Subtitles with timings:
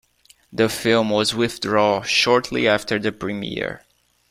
[0.51, 3.85] The film was withdrawn shortly after the premiere.